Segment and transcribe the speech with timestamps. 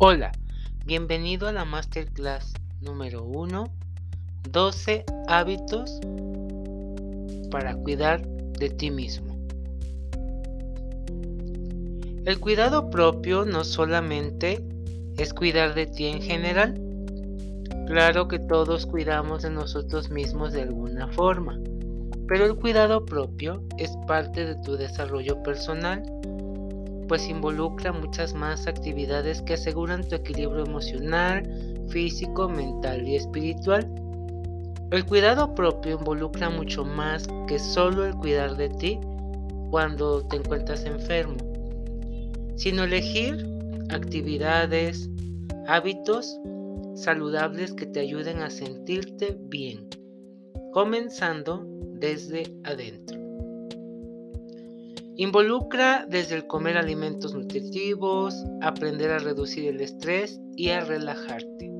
[0.00, 0.30] Hola,
[0.86, 3.64] bienvenido a la masterclass número 1,
[4.48, 5.98] 12 hábitos
[7.50, 9.36] para cuidar de ti mismo.
[12.24, 14.64] El cuidado propio no solamente
[15.16, 16.80] es cuidar de ti en general,
[17.88, 21.58] claro que todos cuidamos de nosotros mismos de alguna forma,
[22.28, 26.04] pero el cuidado propio es parte de tu desarrollo personal
[27.08, 31.42] pues involucra muchas más actividades que aseguran tu equilibrio emocional,
[31.88, 33.90] físico, mental y espiritual.
[34.90, 39.00] El cuidado propio involucra mucho más que solo el cuidar de ti
[39.70, 41.36] cuando te encuentras enfermo,
[42.56, 43.46] sino elegir
[43.90, 45.10] actividades,
[45.66, 46.38] hábitos
[46.94, 49.88] saludables que te ayuden a sentirte bien,
[50.72, 53.27] comenzando desde adentro.
[55.20, 61.72] Involucra desde el comer alimentos nutritivos, aprender a reducir el estrés y a relajarte.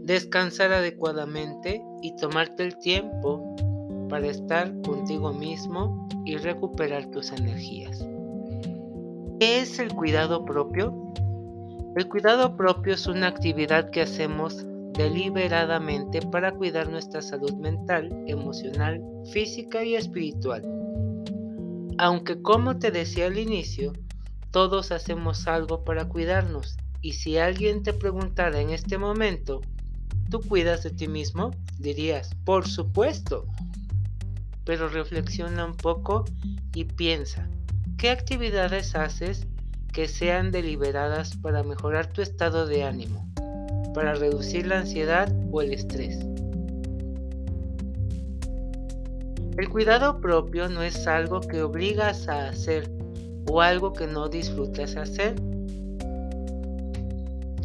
[0.00, 3.54] Descansar adecuadamente y tomarte el tiempo
[4.08, 8.04] para estar contigo mismo y recuperar tus energías.
[9.38, 11.12] ¿Qué es el cuidado propio?
[11.94, 19.00] El cuidado propio es una actividad que hacemos deliberadamente para cuidar nuestra salud mental, emocional,
[19.30, 20.82] física y espiritual
[21.98, 23.92] aunque como te decía al inicio,
[24.50, 26.76] todos hacemos algo para cuidarnos.
[27.00, 29.60] Y si alguien te preguntara en este momento,
[30.30, 31.50] ¿tú cuidas de ti mismo?
[31.78, 33.46] Dirías, por supuesto.
[34.64, 36.24] Pero reflexiona un poco
[36.74, 37.48] y piensa,
[37.96, 39.46] ¿qué actividades haces
[39.92, 43.28] que sean deliberadas para mejorar tu estado de ánimo,
[43.94, 46.18] para reducir la ansiedad o el estrés?
[49.58, 52.90] El cuidado propio no es algo que obligas a hacer
[53.46, 55.34] o algo que no disfrutas hacer.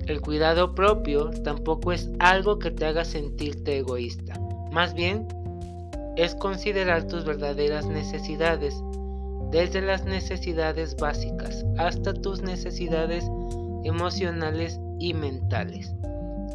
[0.06, 4.38] El cuidado propio tampoco es algo que te haga sentirte egoísta.
[4.72, 5.28] Más bien,
[6.18, 8.76] es considerar tus verdaderas necesidades,
[9.52, 13.24] desde las necesidades básicas hasta tus necesidades
[13.86, 15.94] emocionales y mentales.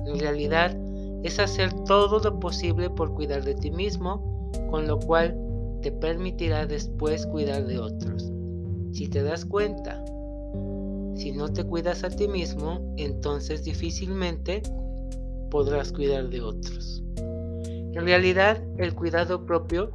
[0.06, 0.76] En realidad,
[1.22, 4.31] es hacer todo lo posible por cuidar de ti mismo
[4.70, 5.36] con lo cual
[5.82, 8.30] te permitirá después cuidar de otros.
[8.92, 10.02] Si te das cuenta,
[11.16, 14.62] si no te cuidas a ti mismo, entonces difícilmente
[15.50, 17.02] podrás cuidar de otros.
[17.16, 19.90] En realidad, el cuidado propio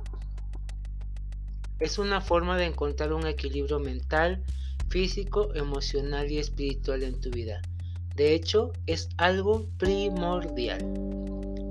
[1.79, 4.43] es una forma de encontrar un equilibrio mental,
[4.89, 7.61] físico, emocional y espiritual en tu vida.
[8.15, 10.79] De hecho, es algo primordial.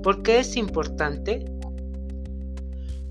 [0.03, 1.45] ¿Por qué es importante?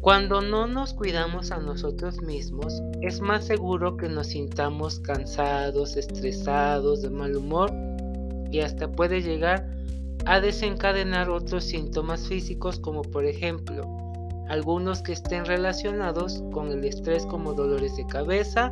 [0.00, 7.02] Cuando no nos cuidamos a nosotros mismos, es más seguro que nos sintamos cansados, estresados,
[7.02, 7.72] de mal humor
[8.50, 9.68] y hasta puede llegar
[10.26, 13.82] a desencadenar otros síntomas físicos como por ejemplo
[14.48, 18.70] algunos que estén relacionados con el estrés como dolores de cabeza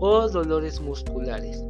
[0.00, 1.64] o dolores musculares.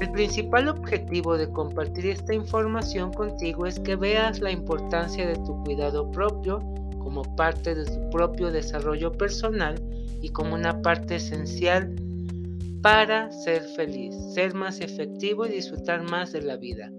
[0.00, 5.62] El principal objetivo de compartir esta información contigo es que veas la importancia de tu
[5.62, 6.60] cuidado propio
[7.02, 9.74] como parte de su propio desarrollo personal
[10.20, 11.94] y como una parte esencial
[12.82, 16.90] para ser feliz, ser más efectivo y disfrutar más de la vida.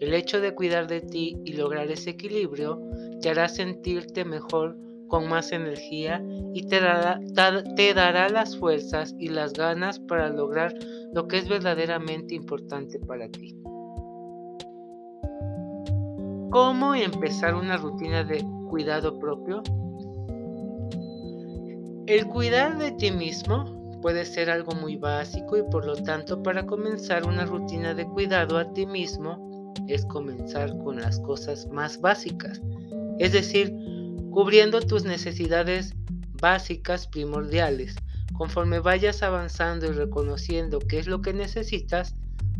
[0.00, 2.80] El hecho de cuidar de ti y lograr ese equilibrio
[3.20, 4.76] te hará sentirte mejor,
[5.12, 6.24] con más energía
[6.54, 7.20] y te dará,
[7.76, 10.74] te dará las fuerzas y las ganas para lograr
[11.12, 13.54] lo que es verdaderamente importante para ti.
[16.50, 19.62] ¿Cómo empezar una rutina de cuidado propio?
[22.06, 26.64] El cuidar de ti mismo puede ser algo muy básico y por lo tanto para
[26.64, 32.62] comenzar una rutina de cuidado a ti mismo es comenzar con las cosas más básicas,
[33.18, 33.76] es decir,
[34.30, 35.92] cubriendo tus necesidades
[36.40, 37.94] básicas primordiales.
[38.32, 42.14] Conforme vayas avanzando y reconociendo qué es lo que necesitas,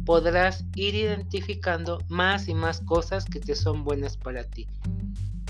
[0.05, 4.69] podrás ir identificando más y más cosas que te son buenas para ti.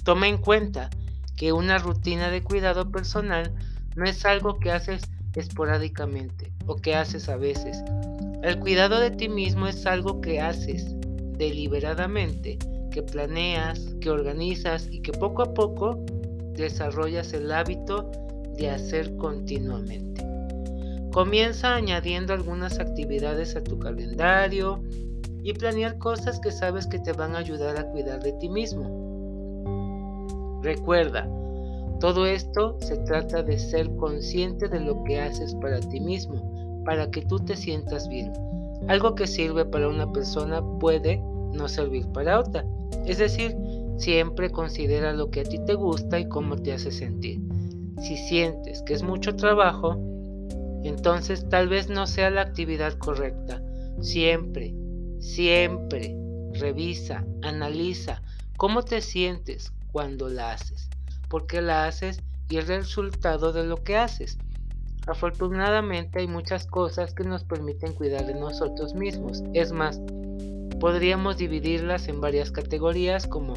[0.04, 0.90] Toma en cuenta
[1.36, 3.52] que una rutina de cuidado personal
[3.94, 5.02] no es algo que haces
[5.34, 7.78] esporádicamente o que haces a veces.
[8.42, 10.86] El cuidado de ti mismo es algo que haces
[11.38, 12.58] deliberadamente,
[12.90, 16.04] que planeas, que organizas y que poco a poco
[16.54, 18.10] desarrollas el hábito
[18.56, 20.24] de hacer continuamente.
[21.12, 24.82] Comienza añadiendo algunas actividades a tu calendario
[25.42, 29.01] y planear cosas que sabes que te van a ayudar a cuidar de ti mismo.
[30.62, 31.28] Recuerda,
[31.98, 37.10] todo esto se trata de ser consciente de lo que haces para ti mismo, para
[37.10, 38.32] que tú te sientas bien.
[38.88, 41.18] Algo que sirve para una persona puede
[41.52, 42.64] no servir para otra.
[43.06, 43.56] Es decir,
[43.98, 47.40] siempre considera lo que a ti te gusta y cómo te hace sentir.
[48.00, 49.96] Si sientes que es mucho trabajo,
[50.82, 53.62] entonces tal vez no sea la actividad correcta.
[54.00, 54.74] Siempre,
[55.20, 56.16] siempre
[56.54, 58.22] revisa, analiza
[58.56, 60.88] cómo te sientes cuando la haces,
[61.28, 64.38] por qué la haces y el resultado de lo que haces.
[65.06, 69.42] Afortunadamente hay muchas cosas que nos permiten cuidar de nosotros mismos.
[69.52, 70.00] Es más,
[70.80, 73.54] podríamos dividirlas en varias categorías como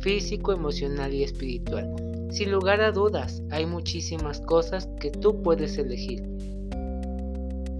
[0.00, 1.94] físico, emocional y espiritual.
[2.30, 6.22] Sin lugar a dudas, hay muchísimas cosas que tú puedes elegir.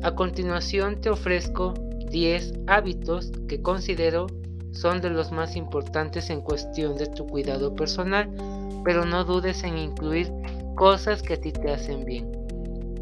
[0.02, 1.74] A continuación te ofrezco
[2.10, 4.26] 10 hábitos que considero
[4.72, 8.28] son de los más importantes en cuestión de tu cuidado personal,
[8.84, 10.32] pero no dudes en incluir
[10.74, 12.30] cosas que a ti te hacen bien.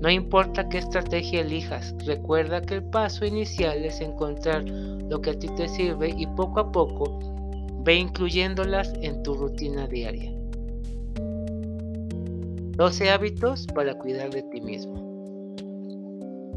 [0.00, 5.38] No importa qué estrategia elijas, recuerda que el paso inicial es encontrar lo que a
[5.38, 7.18] ti te sirve y poco a poco
[7.82, 10.32] ve incluyéndolas en tu rutina diaria.
[12.76, 15.10] 12 hábitos para cuidar de ti mismo.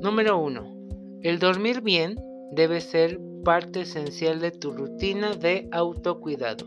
[0.02, 1.20] Número 1.
[1.22, 2.16] El dormir bien
[2.52, 6.66] debe ser parte esencial de tu rutina de autocuidado.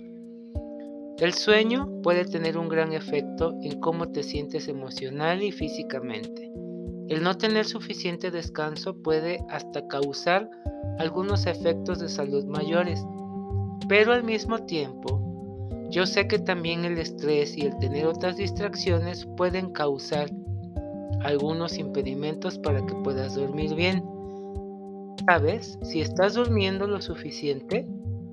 [1.19, 6.53] El sueño puede tener un gran efecto en cómo te sientes emocional y físicamente.
[7.09, 10.51] El no tener suficiente descanso puede hasta causar
[10.99, 13.03] algunos efectos de salud mayores,
[13.89, 15.23] pero al mismo tiempo,
[15.91, 20.29] yo sé que también el estrés y el tener otras distracciones pueden causar
[21.23, 24.16] algunos impedimentos para que puedas dormir bien.
[25.25, 27.87] ¿Sabes si estás durmiendo lo suficiente?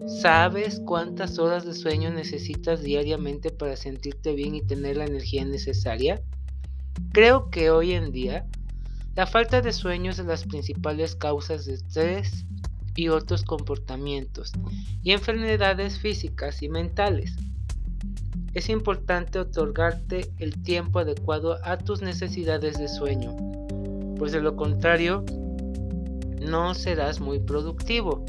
[0.05, 6.21] ¿Sabes cuántas horas de sueño necesitas diariamente para sentirte bien y tener la energía necesaria?
[7.13, 8.45] Creo que hoy en día
[9.15, 12.45] la falta de sueño es de las principales causas de estrés
[12.95, 14.51] y otros comportamientos
[15.03, 17.35] y enfermedades físicas y mentales.
[18.53, 23.35] Es importante otorgarte el tiempo adecuado a tus necesidades de sueño,
[24.17, 25.25] pues de lo contrario
[26.43, 28.23] no serás muy productivo,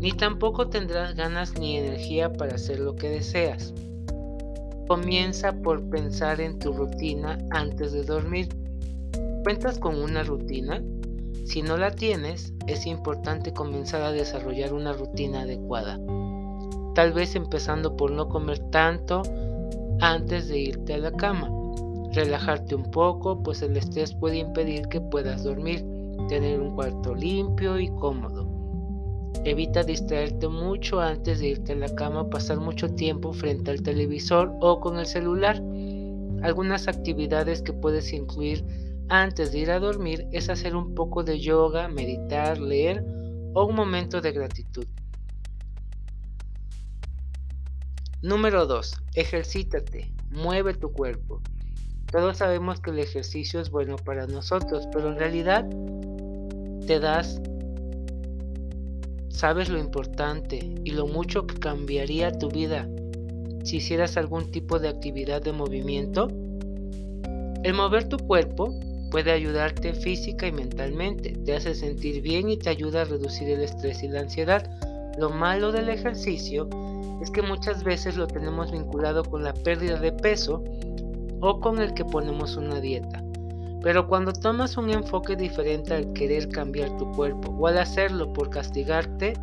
[0.00, 3.74] ni tampoco tendrás ganas ni energía para hacer lo que deseas.
[4.88, 8.48] Comienza por pensar en tu rutina antes de dormir
[9.46, 10.82] ¿Cuentas con una rutina?
[11.44, 16.00] Si no la tienes, es importante comenzar a desarrollar una rutina adecuada.
[16.96, 19.22] Tal vez empezando por no comer tanto
[20.00, 21.48] antes de irte a la cama.
[22.12, 25.84] Relajarte un poco, pues el estrés puede impedir que puedas dormir.
[26.28, 28.48] Tener un cuarto limpio y cómodo.
[29.44, 34.52] Evita distraerte mucho antes de irte a la cama, pasar mucho tiempo frente al televisor
[34.60, 35.62] o con el celular.
[36.42, 38.64] Algunas actividades que puedes incluir
[39.08, 43.04] antes de ir a dormir es hacer un poco de yoga, meditar, leer
[43.54, 44.86] o un momento de gratitud.
[48.22, 48.94] Número 2.
[49.14, 51.40] Ejercítate, mueve tu cuerpo.
[52.10, 55.68] Todos sabemos que el ejercicio es bueno para nosotros, pero en realidad
[56.86, 57.40] te das,
[59.28, 62.88] sabes lo importante y lo mucho que cambiaría tu vida
[63.64, 66.28] si hicieras algún tipo de actividad de movimiento.
[67.64, 68.72] El mover tu cuerpo
[69.10, 73.62] Puede ayudarte física y mentalmente, te hace sentir bien y te ayuda a reducir el
[73.62, 74.68] estrés y la ansiedad.
[75.16, 76.68] Lo malo del ejercicio
[77.22, 80.62] es que muchas veces lo tenemos vinculado con la pérdida de peso
[81.46, 83.22] o con el que ponemos una dieta.
[83.82, 88.50] Pero cuando tomas un enfoque diferente al querer cambiar tu cuerpo o al hacerlo por
[88.50, 89.34] castigarte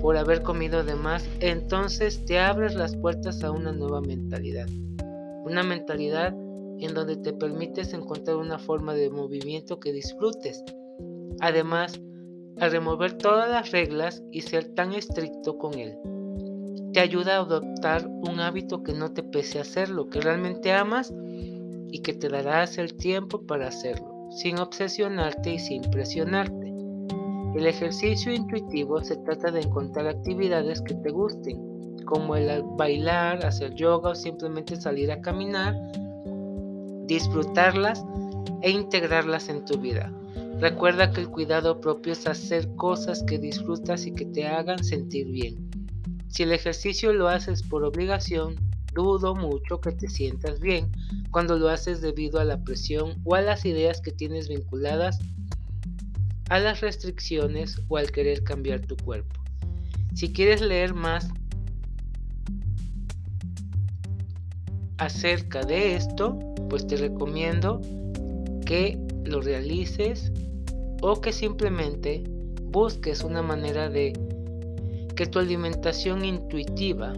[0.00, 4.68] por haber comido de más, entonces te abres las puertas a una nueva mentalidad.
[5.44, 6.32] Una mentalidad
[6.78, 10.62] en donde te permites encontrar una forma de movimiento que disfrutes.
[11.40, 12.00] Además,
[12.60, 15.96] a remover todas las reglas y ser tan estricto con él.
[16.92, 21.12] Te ayuda a adoptar un hábito que no te pese hacerlo, que realmente amas
[21.90, 26.72] y que te darás el tiempo para hacerlo, sin obsesionarte y sin presionarte.
[27.54, 33.74] El ejercicio intuitivo se trata de encontrar actividades que te gusten, como el bailar, hacer
[33.74, 35.76] yoga o simplemente salir a caminar
[37.06, 38.04] disfrutarlas
[38.62, 40.12] e integrarlas en tu vida.
[40.60, 45.26] Recuerda que el cuidado propio es hacer cosas que disfrutas y que te hagan sentir
[45.26, 45.71] bien.
[46.32, 48.56] Si el ejercicio lo haces por obligación,
[48.94, 50.90] dudo mucho que te sientas bien
[51.30, 55.18] cuando lo haces debido a la presión o a las ideas que tienes vinculadas
[56.48, 59.38] a las restricciones o al querer cambiar tu cuerpo.
[60.14, 61.28] Si quieres leer más
[64.96, 66.38] acerca de esto,
[66.70, 67.82] pues te recomiendo
[68.64, 70.32] que lo realices
[71.02, 72.24] o que simplemente
[72.70, 74.14] busques una manera de
[75.14, 77.12] que tu alimentación intuitiva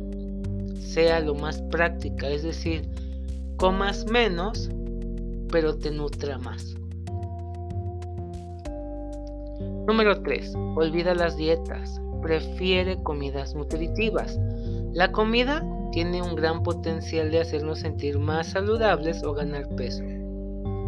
[0.78, 2.88] sea lo más práctica, es decir,
[3.56, 4.70] comas menos,
[5.50, 6.74] pero te nutra más.
[9.86, 10.54] Número 3.
[10.76, 12.00] Olvida las dietas.
[12.22, 14.38] Prefiere comidas nutritivas.
[14.94, 20.02] La comida tiene un gran potencial de hacernos sentir más saludables o ganar peso,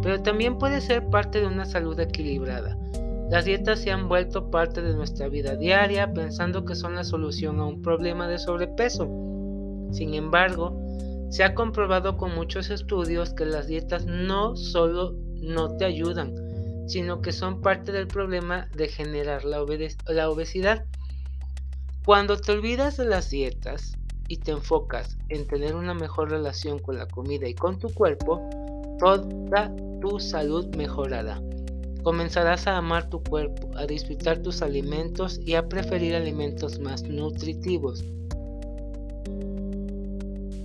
[0.01, 2.77] pero también puede ser parte de una salud equilibrada.
[3.29, 7.59] Las dietas se han vuelto parte de nuestra vida diaria pensando que son la solución
[7.59, 9.05] a un problema de sobrepeso.
[9.91, 10.79] Sin embargo,
[11.29, 16.33] se ha comprobado con muchos estudios que las dietas no solo no te ayudan,
[16.87, 20.85] sino que son parte del problema de generar la, obesidad.
[22.05, 23.97] Cuando te olvidas de las dietas
[24.29, 28.49] y te enfocas en tener una mejor relación con la comida y con tu cuerpo,
[28.99, 31.41] toda tu salud mejorará.
[32.03, 38.03] Comenzarás a amar tu cuerpo, a disfrutar tus alimentos y a preferir alimentos más nutritivos.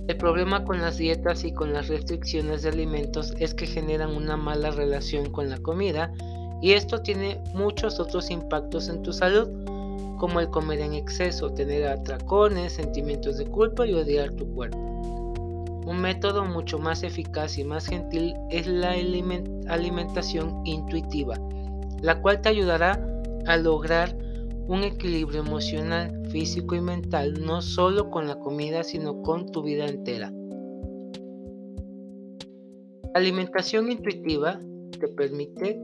[0.07, 4.35] El problema con las dietas y con las restricciones de alimentos es que generan una
[4.35, 6.13] mala relación con la comida
[6.61, 9.49] y esto tiene muchos otros impactos en tu salud,
[10.17, 14.77] como el comer en exceso, tener atracones, sentimientos de culpa y odiar tu cuerpo.
[15.85, 21.35] Un método mucho más eficaz y más gentil es la alimentación intuitiva,
[22.01, 22.99] la cual te ayudará
[23.45, 24.17] a lograr
[24.67, 29.85] un equilibrio emocional, físico y mental no solo con la comida, sino con tu vida
[29.85, 30.31] entera.
[33.13, 34.59] alimentación intuitiva
[34.99, 35.79] te permite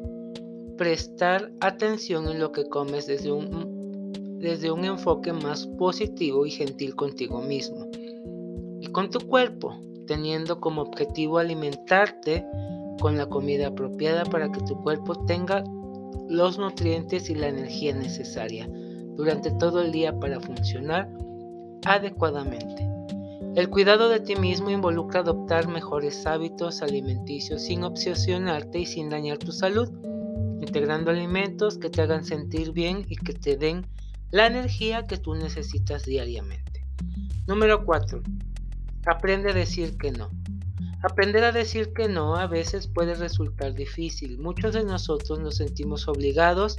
[0.78, 6.96] prestar atención en lo que comes desde un, desde un enfoque más positivo y gentil
[6.96, 7.90] contigo mismo
[8.82, 9.76] y con tu cuerpo,
[10.10, 12.44] teniendo como objetivo alimentarte
[13.00, 15.64] con la comida apropiada para que tu cuerpo tenga
[16.28, 18.68] los nutrientes y la energía necesaria
[19.16, 21.08] durante todo el día para funcionar
[21.86, 22.90] adecuadamente.
[23.56, 29.38] El cuidado de ti mismo involucra adoptar mejores hábitos alimenticios sin obsesionarte y sin dañar
[29.38, 29.92] tu salud,
[30.60, 33.86] integrando alimentos que te hagan sentir bien y que te den
[34.32, 36.84] la energía que tú necesitas diariamente.
[37.46, 38.24] Número 4.
[39.06, 40.30] Aprende a decir que no.
[41.02, 44.38] Aprender a decir que no a veces puede resultar difícil.
[44.38, 46.76] Muchos de nosotros nos sentimos obligados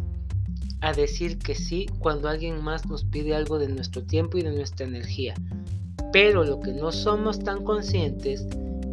[0.82, 4.52] a decir que sí cuando alguien más nos pide algo de nuestro tiempo y de
[4.52, 5.34] nuestra energía.
[6.12, 8.46] Pero lo que no somos tan conscientes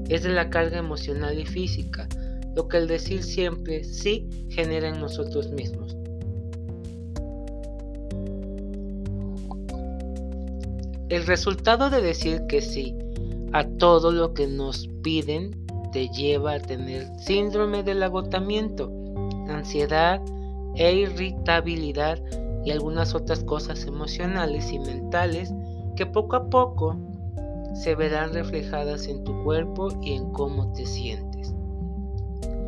[0.07, 2.07] es de la carga emocional y física,
[2.55, 5.95] lo que el decir siempre sí genera en nosotros mismos.
[11.09, 12.95] El resultado de decir que sí
[13.53, 18.91] a todo lo que nos piden te lleva a tener síndrome del agotamiento,
[19.47, 20.21] ansiedad
[20.75, 22.19] e irritabilidad
[22.65, 25.53] y algunas otras cosas emocionales y mentales
[25.95, 26.97] que poco a poco
[27.73, 31.53] se verán reflejadas en tu cuerpo y en cómo te sientes.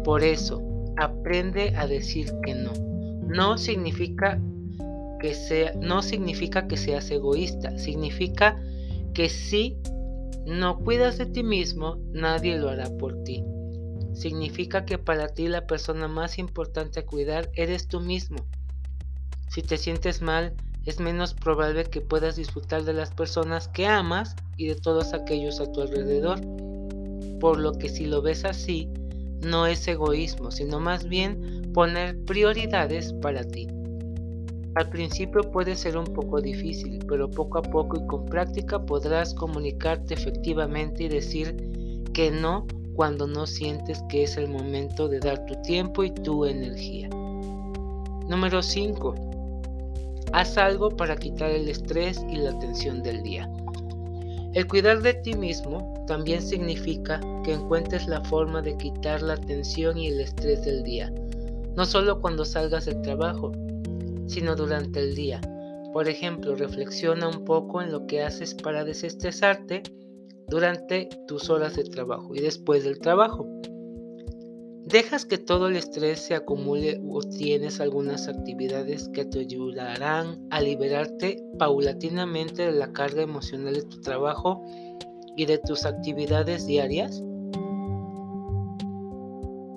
[0.03, 0.61] Por eso,
[0.97, 2.71] aprende a decir que no.
[3.27, 4.39] No significa
[5.19, 5.35] que
[5.81, 8.61] no significa que seas egoísta, significa
[9.13, 9.77] que sí
[10.45, 13.43] no cuidas de ti mismo, nadie lo hará por ti.
[14.13, 18.45] Significa que para ti la persona más importante a cuidar eres tú mismo.
[19.49, 20.55] Si te sientes mal,
[20.85, 25.59] es menos probable que puedas disfrutar de las personas que amas y de todos aquellos
[25.59, 26.39] a tu alrededor.
[27.39, 28.89] Por lo que si lo ves así,
[29.41, 33.67] no es egoísmo, sino más bien poner prioridades para ti.
[34.79, 39.33] Al principio puede ser un poco difícil, pero poco a poco y con práctica podrás
[39.33, 41.53] comunicarte efectivamente y decir
[42.13, 46.45] que no cuando no sientes que es el momento de dar tu tiempo y tu
[46.45, 47.09] energía.
[48.29, 49.15] Número 5.
[50.31, 53.51] Haz algo para quitar el estrés y la tensión del día.
[54.53, 59.97] El cuidar de ti mismo también significa que encuentres la forma de quitar la tensión
[59.97, 61.11] y el estrés del día,
[61.75, 63.51] no solo cuando salgas del trabajo,
[64.29, 65.41] sino durante el día.
[65.91, 69.83] Por ejemplo, reflexiona un poco en lo que haces para desestresarte
[70.47, 73.47] durante tus horas de trabajo y después del trabajo.
[74.85, 80.61] ¿Dejas que todo el estrés se acumule o tienes algunas actividades que te ayudarán a
[80.61, 84.63] liberarte paulatinamente de la carga emocional de tu trabajo
[85.35, 87.21] y de tus actividades diarias?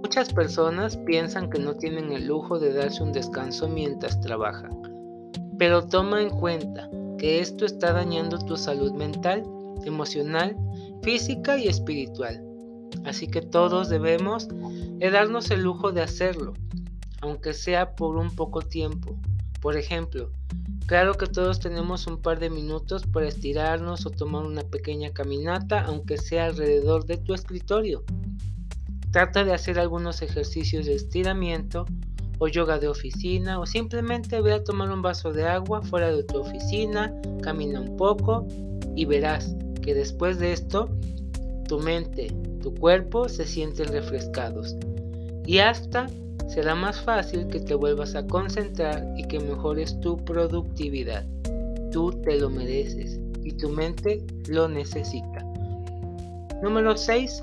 [0.03, 4.71] Muchas personas piensan que no tienen el lujo de darse un descanso mientras trabajan,
[5.59, 9.45] pero toma en cuenta que esto está dañando tu salud mental,
[9.85, 10.57] emocional,
[11.03, 12.45] física y espiritual.
[13.05, 16.53] Así que todos debemos de darnos el lujo de hacerlo,
[17.21, 19.17] aunque sea por un poco tiempo,
[19.61, 20.33] Por ejemplo,
[20.87, 25.85] claro que todos tenemos un par de minutos para estirarnos o tomar una pequeña caminata,
[25.85, 28.03] aunque sea alrededor de tu escritorio.
[29.13, 31.85] Trata de hacer algunos ejercicios de estiramiento
[32.39, 36.25] o yoga de oficina o simplemente ve a tomar un vaso de agua fuera de
[36.25, 38.49] tu oficina, camina un poco
[38.97, 40.89] y verás que después de esto
[41.69, 44.77] tu mente, tu cuerpo se sienten refrescados
[45.45, 46.07] y hasta
[46.49, 51.27] será más fácil que te vuelvas a concentrar y que mejores tu productividad.
[51.91, 55.45] Tú te lo mereces y tu mente lo necesita.
[56.63, 57.43] Número 6.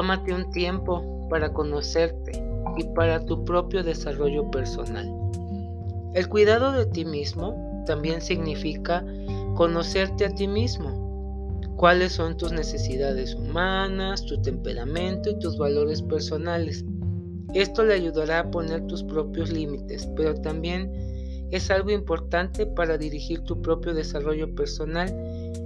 [0.00, 2.32] Tómate un tiempo para conocerte
[2.78, 5.06] y para tu propio desarrollo personal.
[6.14, 9.04] El cuidado de ti mismo también significa
[9.56, 11.60] conocerte a ti mismo.
[11.76, 16.82] Cuáles son tus necesidades humanas, tu temperamento y tus valores personales.
[17.52, 20.90] Esto le ayudará a poner tus propios límites, pero también
[21.50, 25.14] es algo importante para dirigir tu propio desarrollo personal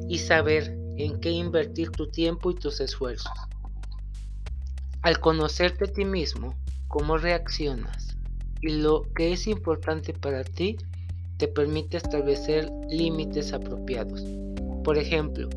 [0.08, 3.30] y saber en qué invertir tu tiempo y tus esfuerzos.
[5.04, 6.54] Al conocerte a ti mismo,
[6.88, 8.16] cómo reaccionas
[8.62, 10.78] y lo que es importante para ti,
[11.36, 14.24] te permite establecer límites apropiados.
[14.82, 15.50] Por ejemplo,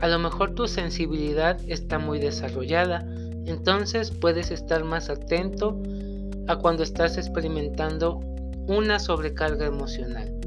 [0.00, 2.98] a lo mejor tu sensibilidad está muy desarrollada,
[3.46, 5.80] entonces puedes estar más atento
[6.48, 8.20] a cuando estás experimentando
[8.66, 10.38] una sobrecarga emocional.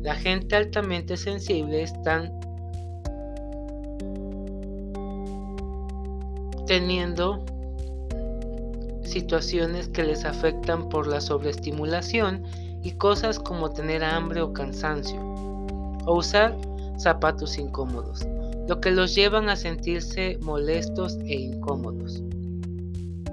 [0.00, 2.40] La gente altamente sensible están
[6.66, 7.44] teniendo
[9.02, 12.42] situaciones que les afectan por la sobreestimulación
[12.82, 15.20] y cosas como tener hambre o cansancio,
[16.06, 16.56] o usar
[16.98, 18.26] zapatos incómodos,
[18.68, 22.22] lo que los llevan a sentirse molestos e incómodos.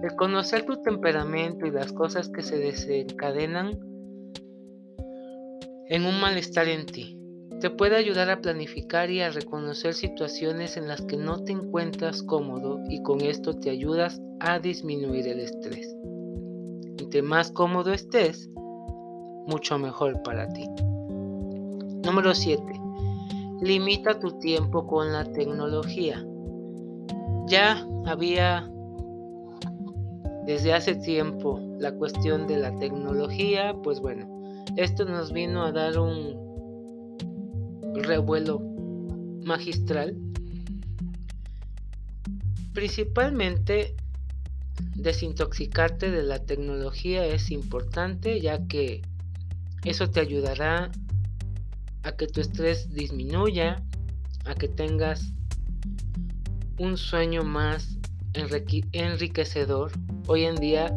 [0.04, 3.80] El conocer tu temperamento y las cosas que se desencadenan
[5.90, 7.21] en un malestar en ti
[7.62, 12.24] te puede ayudar a planificar y a reconocer situaciones en las que no te encuentras
[12.24, 15.96] cómodo y con esto te ayudas a disminuir el estrés.
[16.98, 18.50] Entre más cómodo estés,
[19.46, 20.68] mucho mejor para ti.
[22.04, 22.64] Número 7.
[23.62, 26.26] Limita tu tiempo con la tecnología.
[27.46, 28.68] Ya había
[30.48, 34.28] desde hace tiempo la cuestión de la tecnología, pues bueno,
[34.78, 36.51] esto nos vino a dar un
[38.04, 38.60] revuelo
[39.44, 40.16] magistral.
[42.74, 43.96] Principalmente
[44.96, 49.02] desintoxicarte de la tecnología es importante ya que
[49.84, 50.92] eso te ayudará
[52.04, 53.84] a que tu estrés disminuya,
[54.46, 55.34] a que tengas
[56.78, 57.98] un sueño más
[58.34, 59.92] enriquecedor.
[60.28, 60.92] Hoy en día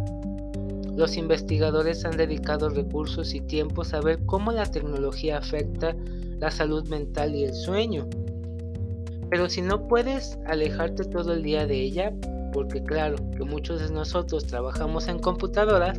[0.96, 5.96] los investigadores han dedicado recursos y tiempos a ver cómo la tecnología afecta
[6.38, 8.08] la salud mental y el sueño.
[9.30, 12.12] Pero si no puedes alejarte todo el día de ella,
[12.52, 15.98] porque claro que muchos de nosotros trabajamos en computadoras,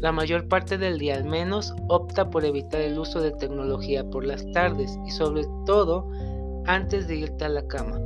[0.00, 4.26] la mayor parte del día al menos opta por evitar el uso de tecnología por
[4.26, 6.08] las tardes y sobre todo
[6.66, 7.98] antes de irte a la cama.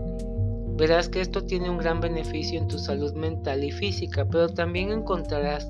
[0.76, 4.90] Verás que esto tiene un gran beneficio en tu salud mental y física, pero también
[4.90, 5.68] encontrarás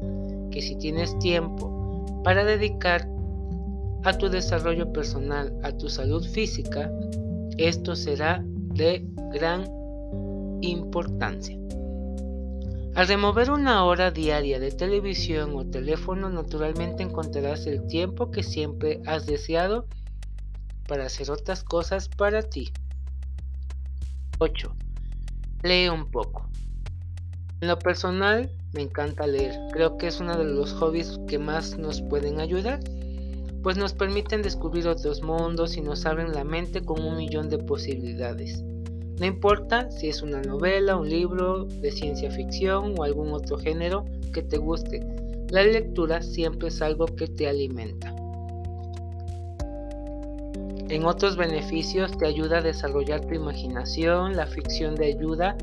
[0.50, 3.08] que si tienes tiempo para dedicar
[4.04, 6.90] a tu desarrollo personal, a tu salud física,
[7.58, 9.64] esto será de gran
[10.62, 11.58] importancia.
[12.94, 19.00] Al remover una hora diaria de televisión o teléfono, naturalmente encontrarás el tiempo que siempre
[19.06, 19.86] has deseado
[20.88, 22.72] para hacer otras cosas para ti.
[24.38, 24.74] 8.
[25.62, 26.48] Lee un poco.
[27.60, 29.54] En lo personal, me encanta leer.
[29.72, 32.80] Creo que es uno de los hobbies que más nos pueden ayudar
[33.62, 37.58] pues nos permiten descubrir otros mundos y nos abren la mente con un millón de
[37.58, 38.62] posibilidades.
[39.18, 44.06] No importa si es una novela, un libro de ciencia ficción o algún otro género
[44.32, 45.06] que te guste,
[45.50, 48.14] la lectura siempre es algo que te alimenta.
[50.88, 55.56] En otros beneficios te ayuda a desarrollar tu imaginación, la ficción te ayuda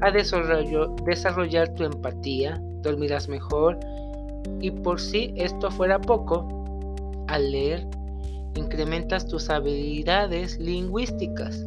[0.00, 3.80] a desarrollar tu empatía, dormirás mejor
[4.60, 6.59] y por si esto fuera poco,
[7.30, 7.86] al leer,
[8.56, 11.64] incrementas tus habilidades lingüísticas.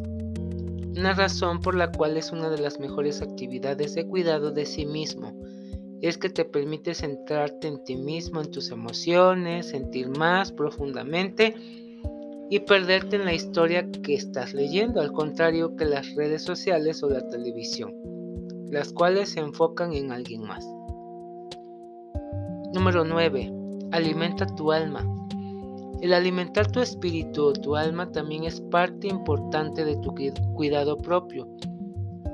[0.98, 4.86] Una razón por la cual es una de las mejores actividades de cuidado de sí
[4.86, 5.34] mismo
[6.02, 11.56] es que te permite centrarte en ti mismo, en tus emociones, sentir más profundamente
[12.50, 17.10] y perderte en la historia que estás leyendo, al contrario que las redes sociales o
[17.10, 17.96] la televisión,
[18.70, 20.68] las cuales se enfocan en alguien más.
[22.74, 23.54] Número 9.
[23.92, 25.23] Alimenta tu alma.
[26.04, 30.14] El alimentar tu espíritu tu alma también es parte importante de tu
[30.54, 31.48] cuidado propio.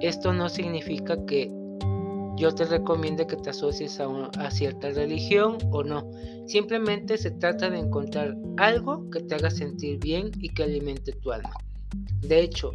[0.01, 1.51] Esto no significa que
[2.35, 4.07] yo te recomiende que te asocies a,
[4.39, 6.09] a, cierta religión o no.
[6.47, 11.31] Simplemente se trata de encontrar algo que te haga sentir bien y que alimente tu
[11.31, 11.53] alma.
[12.21, 12.71] De hecho,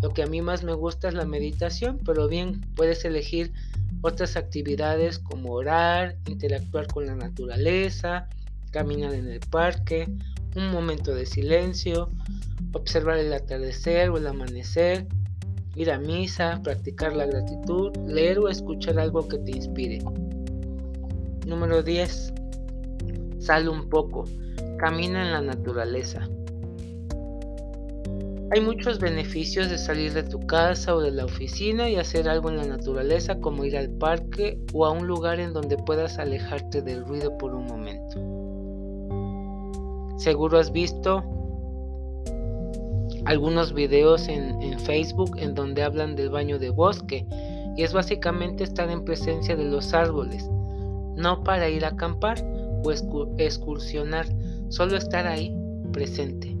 [0.00, 3.52] lo que a mí más me gusta es la meditación, pero bien puedes elegir
[4.00, 8.28] otras actividades como orar, interactuar con la naturaleza,
[8.70, 10.06] caminar en el parque,
[10.56, 12.10] un momento de silencio,
[12.72, 15.06] observar el atardecer o el amanecer,
[15.74, 19.98] ir a misa, practicar la gratitud, leer o escuchar algo que te inspire.
[21.46, 22.32] Número 10.
[23.38, 24.24] Sal un poco,
[24.78, 26.26] camina en la naturaleza.
[28.52, 32.48] Hay muchos beneficios de salir de tu casa o de la oficina y hacer algo
[32.48, 36.80] en la naturaleza como ir al parque o a un lugar en donde puedas alejarte
[36.80, 38.35] del ruido por un momento.
[40.16, 41.22] Seguro has visto
[43.26, 47.26] algunos videos en, Facebook en donde hablan del baño de bosque
[47.76, 50.48] y es básicamente estar en presencia de los árboles,
[51.16, 52.38] no para ir a acampar
[52.84, 52.92] o
[53.38, 54.26] excursionar,
[54.68, 55.52] solo estar ahí
[55.92, 56.56] presente,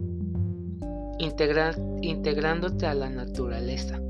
[1.18, 4.00] integrándote a la naturaleza.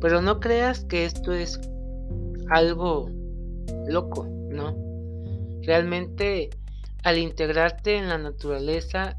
[0.00, 1.60] Pero no creas que esto es
[2.50, 3.08] algo
[3.86, 4.76] loco, ¿no?
[5.62, 6.50] Realmente
[7.04, 9.18] al integrarte en la naturaleza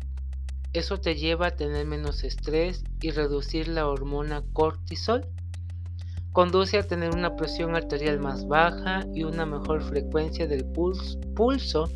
[0.74, 5.26] eso te lleva a tener menos estrés y reducir la hormona cortisol.
[6.34, 11.90] Conduce a tener una presión arterial más baja y una mejor frecuencia del pulso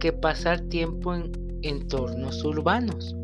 [0.00, 1.30] que pasar tiempo en
[1.62, 3.14] entornos urbanos.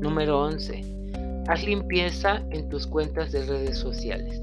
[0.00, 1.44] Número 11.
[1.48, 4.40] Haz limpieza en tus cuentas de redes sociales.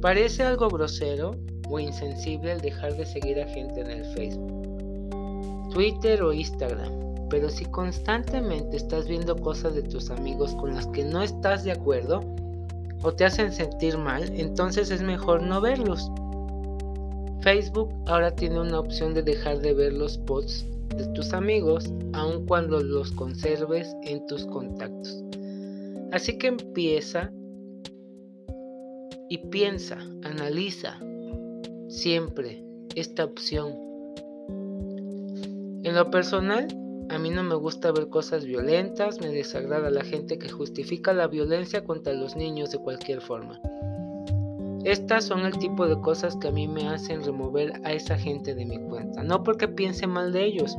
[0.00, 1.36] Parece algo grosero
[1.68, 4.74] o insensible el dejar de seguir a gente en el Facebook
[5.74, 6.92] Twitter o Instagram.
[7.28, 11.72] Pero si constantemente estás viendo cosas de tus amigos con las que no estás de
[11.72, 12.20] acuerdo
[13.02, 16.10] o te hacen sentir mal, entonces es mejor no verlos.
[17.40, 20.64] Facebook ahora tiene una opción de dejar de ver los posts
[20.96, 25.22] de tus amigos aun cuando los conserves en tus contactos.
[26.12, 27.32] Así que empieza
[29.28, 31.00] y piensa, analiza
[31.94, 32.64] siempre
[32.96, 33.72] esta opción
[35.84, 36.66] en lo personal,
[37.10, 41.28] a mí no me gusta ver cosas violentas, me desagrada la gente que justifica la
[41.28, 43.60] violencia contra los niños de cualquier forma.
[44.84, 48.54] Estas son el tipo de cosas que a mí me hacen remover a esa gente
[48.54, 50.76] de mi cuenta, no porque piense mal de ellos,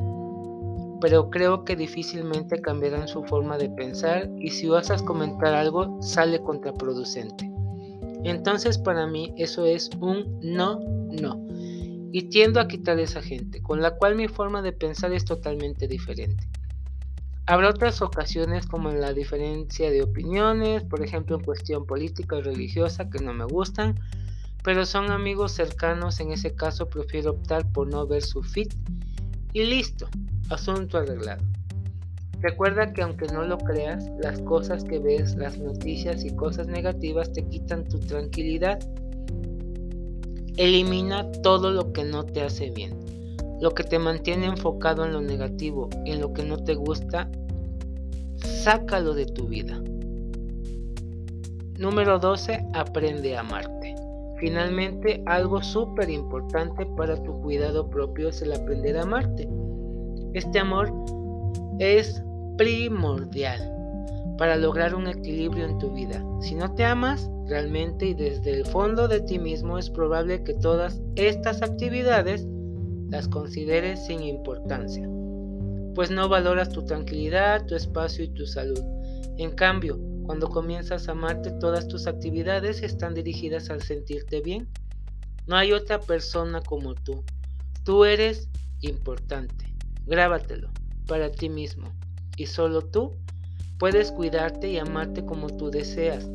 [1.00, 6.40] pero creo que difícilmente cambiarán su forma de pensar y si osas comentar algo sale
[6.42, 7.55] contraproducente.
[8.28, 10.80] Entonces para mí eso es un no,
[11.20, 11.46] no
[12.12, 15.86] y tiendo a quitar esa gente, con la cual mi forma de pensar es totalmente
[15.86, 16.48] diferente.
[17.44, 22.40] Habrá otras ocasiones como en la diferencia de opiniones, por ejemplo en cuestión política o
[22.40, 24.00] religiosa que no me gustan,
[24.64, 28.68] pero son amigos cercanos, en ese caso prefiero optar por no ver su feed
[29.52, 30.08] y listo,
[30.48, 31.44] asunto arreglado.
[32.40, 37.32] Recuerda que aunque no lo creas, las cosas que ves, las noticias y cosas negativas
[37.32, 38.78] te quitan tu tranquilidad
[40.56, 42.98] Elimina todo lo que no te hace bien,
[43.60, 47.28] lo que te mantiene enfocado en lo negativo, en lo que no te gusta,
[48.36, 49.78] sácalo de tu vida.
[51.78, 52.68] Número 12.
[52.72, 53.94] Aprende a amarte.
[54.38, 59.46] Finalmente, algo súper importante para tu cuidado propio es el aprender a amarte.
[60.32, 60.90] Este amor
[61.78, 62.22] es
[62.56, 63.72] primordial
[64.38, 66.22] para lograr un equilibrio en tu vida.
[66.40, 70.54] Si no te amas realmente y desde el fondo de ti mismo es probable que
[70.54, 72.46] todas estas actividades
[73.08, 75.08] las consideres sin importancia,
[75.94, 78.82] pues no valoras tu tranquilidad, tu espacio y tu salud.
[79.38, 84.68] En cambio, cuando comienzas a amarte, todas tus actividades están dirigidas al sentirte bien.
[85.46, 87.22] No hay otra persona como tú.
[87.84, 88.48] Tú eres
[88.80, 89.72] importante.
[90.04, 90.68] Grábatelo
[91.06, 91.86] para ti mismo.
[92.36, 93.12] Y solo tú
[93.78, 96.26] Puedes cuidarte y amarte como tú deseas.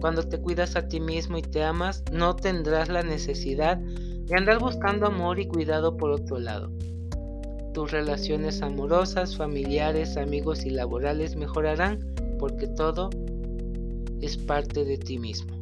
[0.00, 4.60] Cuando te cuidas a ti mismo y te amas, no tendrás la necesidad de andar
[4.60, 6.70] buscando amor y cuidado por otro lado.
[7.74, 11.98] Tus relaciones amorosas, familiares, amigos y laborales mejorarán
[12.38, 13.10] porque todo
[14.20, 15.55] es parte de ti mismo.